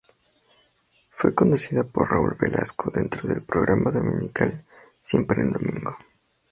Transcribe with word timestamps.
Fue 1.11 1.35
conducida 1.35 1.83
por 1.83 2.09
Raúl 2.09 2.35
Velasco 2.41 2.89
dentro 2.89 3.29
del 3.29 3.43
programa 3.43 3.91
dominical 3.91 4.65
Siempre 4.99 5.43
en 5.43 5.51
domingo. 5.51 5.95